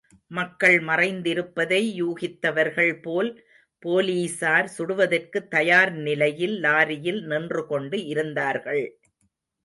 மக்கள் 0.27 0.77
மறைந்திருப்பதை 0.83 1.81
யூகித்தவர்கள் 1.97 3.01
போல் 3.01 3.29
போலீஸார் 3.83 4.69
சுடுவதற்குத் 4.77 5.47
தயார் 5.47 5.91
நிலையில் 5.97 6.55
லாரியில் 6.61 7.21
நின்று 7.25 7.65
கொண்டு 7.65 8.05
இருந்தார்கள். 8.05 8.83